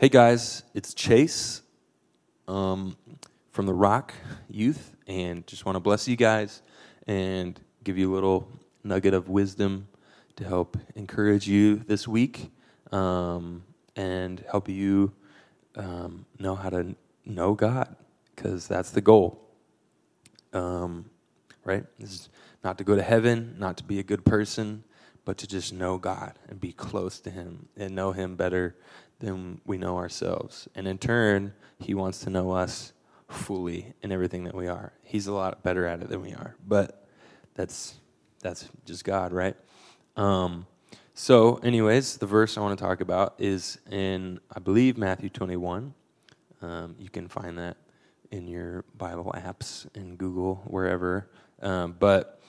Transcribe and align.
Hey 0.00 0.08
guys, 0.08 0.62
it's 0.74 0.94
Chase 0.94 1.60
um, 2.46 2.96
from 3.50 3.66
the 3.66 3.74
Rock 3.74 4.14
Youth, 4.48 4.94
and 5.08 5.44
just 5.44 5.66
want 5.66 5.74
to 5.74 5.80
bless 5.80 6.06
you 6.06 6.14
guys 6.14 6.62
and 7.08 7.58
give 7.82 7.98
you 7.98 8.12
a 8.12 8.14
little 8.14 8.48
nugget 8.84 9.12
of 9.12 9.28
wisdom 9.28 9.88
to 10.36 10.44
help 10.44 10.76
encourage 10.94 11.48
you 11.48 11.78
this 11.88 12.06
week 12.06 12.52
um, 12.92 13.64
and 13.96 14.44
help 14.48 14.68
you 14.68 15.10
um, 15.74 16.24
know 16.38 16.54
how 16.54 16.70
to 16.70 16.94
know 17.26 17.54
God, 17.54 17.96
because 18.36 18.68
that's 18.68 18.90
the 18.90 19.00
goal. 19.00 19.40
Um, 20.52 21.06
right? 21.64 21.84
Is 21.98 22.28
not 22.62 22.78
to 22.78 22.84
go 22.84 22.94
to 22.94 23.02
heaven, 23.02 23.56
not 23.58 23.76
to 23.78 23.82
be 23.82 23.98
a 23.98 24.04
good 24.04 24.24
person, 24.24 24.84
but 25.24 25.38
to 25.38 25.48
just 25.48 25.72
know 25.72 25.98
God 25.98 26.38
and 26.48 26.60
be 26.60 26.72
close 26.72 27.18
to 27.18 27.30
Him 27.30 27.68
and 27.76 27.96
know 27.96 28.12
Him 28.12 28.36
better 28.36 28.76
than 29.18 29.60
we 29.64 29.78
know 29.78 29.96
ourselves. 29.96 30.68
And 30.74 30.86
in 30.86 30.98
turn, 30.98 31.52
He 31.78 31.94
wants 31.94 32.20
to 32.20 32.30
know 32.30 32.52
us 32.52 32.92
fully 33.28 33.94
in 34.02 34.12
everything 34.12 34.44
that 34.44 34.54
we 34.54 34.68
are. 34.68 34.92
He's 35.02 35.26
a 35.26 35.32
lot 35.32 35.62
better 35.62 35.86
at 35.86 36.02
it 36.02 36.08
than 36.08 36.22
we 36.22 36.32
are, 36.32 36.56
but 36.66 37.06
that's 37.54 37.94
that's 38.40 38.68
just 38.84 39.04
God, 39.04 39.32
right? 39.32 39.56
Um, 40.16 40.66
so, 41.14 41.56
anyways, 41.56 42.18
the 42.18 42.26
verse 42.26 42.56
I 42.56 42.60
want 42.60 42.78
to 42.78 42.84
talk 42.84 43.00
about 43.00 43.34
is 43.38 43.78
in 43.90 44.40
I 44.54 44.60
believe 44.60 44.96
Matthew 44.96 45.28
21. 45.28 45.94
Um, 46.60 46.96
you 46.98 47.08
can 47.08 47.28
find 47.28 47.58
that 47.58 47.76
in 48.30 48.46
your 48.46 48.84
Bible 48.96 49.32
apps 49.36 49.86
in 49.96 50.16
Google 50.16 50.62
wherever, 50.66 51.28
um, 51.62 51.96
but 51.98 52.40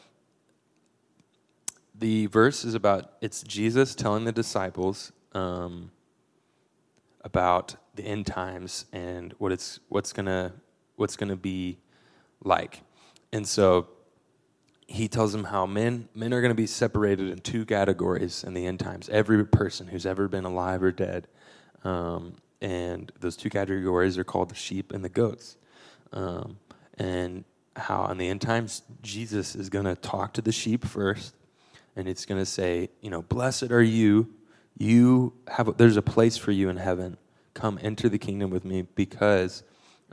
the 1.96 2.28
verse 2.28 2.64
is 2.64 2.76
about 2.76 3.14
it's 3.22 3.44
Jesus 3.44 3.96
telling 3.96 4.24
the 4.24 4.32
disciples 4.32 5.12
um, 5.34 5.92
about 7.22 7.76
the 7.96 8.04
end 8.04 8.26
times 8.26 8.86
and 8.94 9.34
what 9.38 9.52
it's 9.52 9.80
what's 9.90 10.14
gonna 10.14 10.54
what's 10.96 11.16
gonna 11.16 11.36
be 11.36 11.80
like. 12.44 12.82
And 13.32 13.48
so 13.48 13.88
he 14.90 15.08
tells 15.08 15.32
them 15.32 15.44
how 15.44 15.68
men 15.68 16.10
men 16.16 16.34
are 16.34 16.42
going 16.42 16.50
to 16.50 16.56
be 16.56 16.66
separated 16.66 17.30
in 17.30 17.40
two 17.40 17.64
categories 17.64 18.44
in 18.44 18.56
the 18.56 18.66
end 18.66 18.80
times. 18.80 19.08
Every 19.10 19.46
person 19.46 19.88
who's 19.88 20.06
ever 20.06 20.28
been 20.28 20.46
alive 20.46 20.82
or 20.82 20.92
dead, 20.92 21.28
um, 21.84 22.34
and 22.60 23.12
those 23.20 23.38
two 23.38 23.52
categories 23.52 24.18
are 24.18 24.24
called 24.24 24.50
the 24.50 24.56
sheep 24.56 24.92
and 24.92 25.06
the 25.06 25.10
goats. 25.10 25.58
Um, 26.12 26.58
and 26.98 27.44
how 27.76 28.08
in 28.08 28.18
the 28.18 28.28
end 28.28 28.42
times 28.42 28.82
Jesus 29.04 29.56
is 29.56 29.70
going 29.70 29.86
to 29.86 29.96
talk 29.96 30.34
to 30.34 30.42
the 30.42 30.52
sheep 30.52 30.84
first, 30.84 31.36
and 31.96 32.08
it's 32.08 32.26
going 32.26 32.42
to 32.42 32.46
say, 32.46 32.90
you 33.00 33.12
know, 33.12 33.22
blessed 33.22 33.72
are 33.72 33.84
you 33.84 34.34
you 34.78 35.34
have 35.48 35.78
there's 35.78 35.98
a 35.98 36.02
place 36.02 36.38
for 36.38 36.52
you 36.52 36.70
in 36.70 36.78
heaven. 36.78 37.18
Come 37.54 37.80
enter 37.82 38.08
the 38.08 38.18
kingdom 38.18 38.50
with 38.50 38.64
me 38.64 38.84
because 38.84 39.64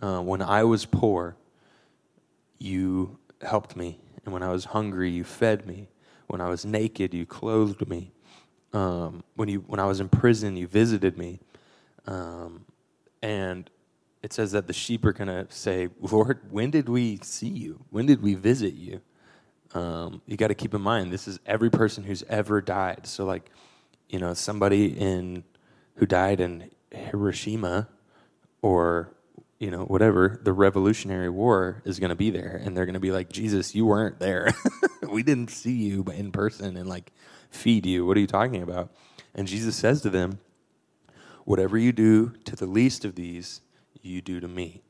uh, 0.02 0.20
when 0.20 0.42
i 0.42 0.64
was 0.64 0.84
poor 0.84 1.36
you 2.58 3.18
helped 3.42 3.76
me. 3.76 3.98
And 4.24 4.32
when 4.32 4.42
i 4.42 4.50
was 4.50 4.66
hungry 4.66 5.10
you 5.10 5.24
fed 5.24 5.66
me. 5.66 5.88
When 6.26 6.40
i 6.40 6.48
was 6.48 6.64
naked 6.64 7.14
you 7.14 7.26
clothed 7.26 7.88
me. 7.88 8.12
Um, 8.72 9.22
when 9.36 9.48
you 9.48 9.60
when 9.66 9.78
i 9.78 9.86
was 9.86 10.00
in 10.00 10.08
prison 10.08 10.56
you 10.56 10.66
visited 10.66 11.16
me. 11.16 11.40
Um, 12.06 12.64
and 13.22 13.70
it 14.22 14.32
says 14.32 14.52
that 14.52 14.66
the 14.66 14.72
sheep 14.72 15.04
are 15.04 15.12
going 15.12 15.28
to 15.28 15.46
say 15.54 15.88
lord 16.00 16.40
when 16.50 16.70
did 16.70 16.88
we 16.88 17.20
see 17.22 17.48
you? 17.48 17.84
When 17.90 18.06
did 18.06 18.20
we 18.22 18.34
visit 18.34 18.74
you? 18.74 19.00
Um, 19.74 20.22
you 20.26 20.36
got 20.36 20.48
to 20.48 20.54
keep 20.54 20.74
in 20.74 20.80
mind 20.80 21.12
this 21.12 21.28
is 21.28 21.38
every 21.46 21.70
person 21.70 22.02
who's 22.02 22.24
ever 22.28 22.60
died. 22.60 23.06
So 23.06 23.24
like 23.24 23.50
you 24.08 24.18
know, 24.18 24.34
somebody 24.34 24.86
in 24.86 25.44
who 25.96 26.06
died 26.06 26.40
in 26.40 26.70
Hiroshima 26.90 27.88
or 28.62 29.12
you 29.58 29.70
know 29.70 29.84
whatever 29.84 30.40
the 30.42 30.52
Revolutionary 30.52 31.30
War 31.30 31.82
is 31.84 31.98
going 31.98 32.10
to 32.10 32.16
be 32.16 32.30
there, 32.30 32.60
and 32.62 32.76
they're 32.76 32.86
going 32.86 32.94
to 32.94 33.00
be 33.00 33.12
like, 33.12 33.30
Jesus, 33.30 33.74
you 33.74 33.86
weren't 33.86 34.18
there. 34.18 34.50
we 35.10 35.22
didn't 35.22 35.50
see 35.50 35.72
you 35.72 36.04
in 36.14 36.32
person 36.32 36.76
and 36.76 36.88
like 36.88 37.12
feed 37.50 37.86
you. 37.86 38.04
What 38.04 38.16
are 38.16 38.20
you 38.20 38.26
talking 38.26 38.62
about? 38.62 38.92
And 39.34 39.46
Jesus 39.46 39.76
says 39.76 40.02
to 40.02 40.10
them, 40.10 40.40
Whatever 41.44 41.78
you 41.78 41.92
do 41.92 42.34
to 42.44 42.56
the 42.56 42.66
least 42.66 43.04
of 43.04 43.14
these, 43.14 43.60
you 44.02 44.20
do 44.20 44.40
to 44.40 44.48
me. 44.48 44.82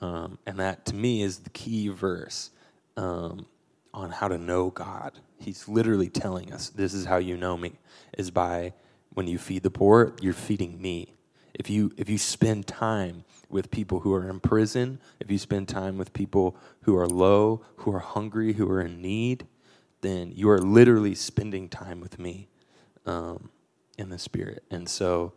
Um, 0.00 0.38
and 0.46 0.58
that 0.58 0.86
to 0.86 0.94
me 0.94 1.22
is 1.22 1.40
the 1.40 1.50
key 1.50 1.88
verse 1.88 2.50
um, 2.96 3.46
on 3.92 4.10
how 4.10 4.28
to 4.28 4.38
know 4.38 4.70
God. 4.70 5.12
He's 5.38 5.68
literally 5.68 6.08
telling 6.08 6.52
us 6.52 6.70
this 6.70 6.94
is 6.94 7.06
how 7.06 7.16
you 7.18 7.36
know 7.36 7.56
me 7.56 7.78
is 8.16 8.30
by 8.30 8.74
when 9.14 9.26
you 9.26 9.38
feed 9.38 9.62
the 9.62 9.70
poor, 9.70 10.14
you're 10.20 10.32
feeding 10.32 10.80
me. 10.80 11.14
If 11.54 11.68
you 11.68 11.92
if 11.96 12.08
you 12.08 12.18
spend 12.18 12.66
time 12.66 13.24
with 13.48 13.70
people 13.70 14.00
who 14.00 14.14
are 14.14 14.28
in 14.28 14.40
prison, 14.40 15.00
if 15.18 15.30
you 15.30 15.38
spend 15.38 15.68
time 15.68 15.98
with 15.98 16.12
people 16.12 16.56
who 16.82 16.96
are 16.96 17.08
low, 17.08 17.62
who 17.76 17.92
are 17.92 17.98
hungry, 17.98 18.54
who 18.54 18.70
are 18.70 18.80
in 18.80 19.02
need, 19.02 19.46
then 20.00 20.32
you 20.34 20.48
are 20.50 20.60
literally 20.60 21.14
spending 21.14 21.68
time 21.68 22.00
with 22.00 22.18
me 22.18 22.48
um, 23.06 23.50
in 23.98 24.10
the 24.10 24.18
spirit. 24.18 24.62
And 24.70 24.88
so, 24.88 25.32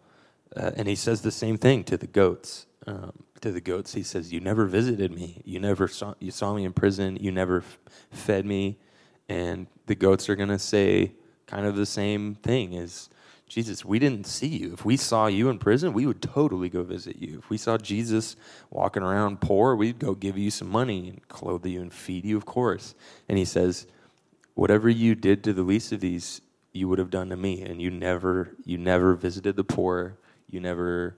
uh, 0.55 0.71
and 0.77 0.87
he 0.87 0.95
says 0.95 1.21
the 1.21 1.31
same 1.31 1.57
thing 1.57 1.83
to 1.85 1.97
the 1.97 2.07
goats. 2.07 2.67
Um, 2.85 3.23
to 3.43 3.51
the 3.51 3.61
goats, 3.61 3.93
he 3.93 4.03
says, 4.03 4.33
"You 4.33 4.39
never 4.39 4.65
visited 4.65 5.11
me. 5.11 5.41
You 5.45 5.59
never 5.59 5.87
saw. 5.87 6.15
You 6.19 6.31
saw 6.31 6.53
me 6.55 6.65
in 6.65 6.73
prison. 6.73 7.17
You 7.21 7.31
never 7.31 7.59
f- 7.59 7.79
fed 8.11 8.45
me." 8.45 8.79
And 9.29 9.67
the 9.85 9.95
goats 9.95 10.29
are 10.29 10.35
gonna 10.35 10.59
say, 10.59 11.13
kind 11.47 11.65
of 11.65 11.75
the 11.75 11.85
same 11.85 12.35
thing 12.35 12.73
is 12.73 13.09
Jesus, 13.47 13.85
we 13.85 13.99
didn't 13.99 14.25
see 14.25 14.47
you. 14.47 14.73
If 14.73 14.83
we 14.83 14.97
saw 14.97 15.27
you 15.27 15.49
in 15.49 15.59
prison, 15.59 15.93
we 15.93 16.07
would 16.07 16.23
totally 16.23 16.69
go 16.69 16.81
visit 16.81 17.17
you. 17.17 17.37
If 17.37 17.51
we 17.51 17.57
saw 17.57 17.77
Jesus 17.77 18.35
walking 18.71 19.03
around 19.03 19.41
poor, 19.41 19.75
we'd 19.75 19.99
go 19.99 20.15
give 20.15 20.39
you 20.39 20.49
some 20.49 20.69
money 20.69 21.09
and 21.09 21.27
clothe 21.27 21.63
you 21.65 21.79
and 21.79 21.93
feed 21.93 22.25
you, 22.25 22.35
of 22.35 22.45
course. 22.45 22.95
And 23.29 23.37
he 23.37 23.45
says, 23.45 23.85
Whatever 24.55 24.89
you 24.89 25.13
did 25.13 25.43
to 25.43 25.53
the 25.53 25.61
least 25.63 25.91
of 25.91 25.99
these, 25.99 26.41
you 26.71 26.87
would 26.87 26.99
have 26.99 27.11
done 27.11 27.29
to 27.29 27.37
me. 27.37 27.61
And 27.61 27.79
you 27.79 27.91
never 27.91 28.55
you 28.65 28.79
never 28.79 29.13
visited 29.13 29.55
the 29.55 29.63
poor. 29.63 30.17
You 30.49 30.59
never 30.59 31.15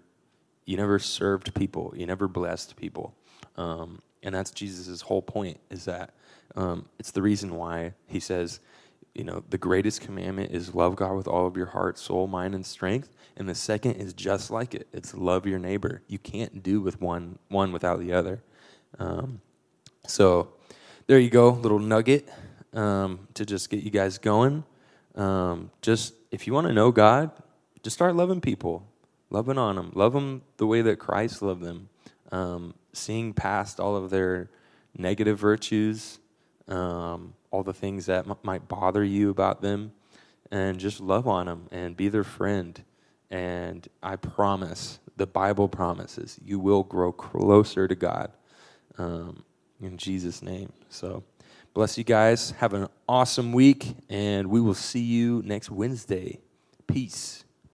you 0.66 0.78
never 0.78 1.00
served 1.00 1.54
people. 1.54 1.94
You 1.96 2.06
never 2.06 2.28
blessed 2.28 2.76
people. 2.76 3.14
Um, 3.56 4.00
and 4.24 4.34
that's 4.34 4.52
Jesus' 4.52 5.02
whole 5.02 5.22
point, 5.22 5.60
is 5.70 5.86
that 5.86 6.14
um, 6.56 6.86
it's 7.00 7.12
the 7.12 7.22
reason 7.22 7.56
why 7.56 7.94
he 8.08 8.20
says, 8.20 8.60
you 9.14 9.24
know, 9.24 9.44
the 9.50 9.58
greatest 9.58 10.02
commandment 10.02 10.52
is 10.52 10.76
love 10.76 10.96
God 10.96 11.16
with 11.16 11.28
all 11.28 11.48
of 11.48 11.56
your 11.56 11.68
heart, 11.68 11.98
soul, 11.98 12.28
mind, 12.28 12.54
and 12.54 12.66
strength. 12.66 13.14
And 13.38 13.48
the 13.48 13.56
second 13.56 13.94
is 13.96 14.14
just 14.14 14.52
like 14.52 14.74
it. 14.74 14.88
It's 14.92 15.14
love 15.14 15.46
your 15.46 15.60
neighbor. 15.60 16.02
You 16.08 16.20
can't 16.20 16.64
do 16.64 16.82
with 16.82 17.02
one 17.02 17.40
one 17.50 17.72
without 17.72 18.00
the 18.00 18.14
other. 18.14 18.42
Um, 19.00 19.42
so 20.08 20.54
there 21.08 21.20
you 21.20 21.30
go, 21.30 21.50
little 21.50 21.80
nugget 21.80 22.28
um, 22.74 23.28
to 23.34 23.46
just 23.46 23.70
get 23.70 23.84
you 23.84 23.92
guys 23.92 24.18
going. 24.18 24.64
Um, 25.16 25.72
just 25.82 26.14
if 26.32 26.48
you 26.48 26.54
want 26.54 26.68
to 26.68 26.74
know 26.74 26.92
God, 26.92 27.32
just 27.84 27.96
start 27.96 28.16
loving 28.16 28.42
people, 28.42 28.88
loving 29.30 29.58
on 29.58 29.76
them, 29.78 29.92
love 29.96 30.14
them 30.14 30.44
the 30.58 30.68
way 30.68 30.82
that 30.84 31.00
Christ 31.00 31.42
loved 31.42 31.64
them, 31.64 31.90
um, 32.32 32.74
seeing 32.94 33.34
past 33.34 33.80
all 33.80 33.96
of 33.96 34.10
their 34.10 34.50
negative 34.98 35.40
virtues. 35.40 36.20
Um, 36.68 37.34
all 37.52 37.64
the 37.64 37.74
things 37.74 38.08
that 38.08 38.28
m- 38.28 38.36
might 38.44 38.68
bother 38.68 39.04
you 39.04 39.30
about 39.30 39.62
them, 39.62 39.94
and 40.52 40.80
just 40.80 41.00
love 41.00 41.28
on 41.28 41.48
them 41.48 41.68
and 41.72 41.98
be 41.98 42.10
their 42.10 42.26
friend. 42.26 42.84
And 43.32 43.88
I 44.04 44.18
promise, 44.18 45.00
the 45.18 45.28
Bible 45.28 45.70
promises, 45.70 46.40
you 46.46 46.60
will 46.60 46.84
grow 46.84 47.14
closer 47.14 47.88
to 47.88 47.96
God 47.96 48.32
um, 48.98 49.44
in 49.82 49.98
Jesus' 49.98 50.44
name. 50.44 50.74
So, 50.90 51.24
bless 51.74 51.98
you 51.98 52.04
guys. 52.04 52.52
Have 52.52 52.74
an 52.74 52.90
awesome 53.08 53.54
week, 53.54 53.96
and 54.10 54.50
we 54.50 54.62
will 54.62 54.76
see 54.76 55.02
you 55.02 55.42
next 55.46 55.72
Wednesday. 55.72 56.42
Peace. 56.88 57.45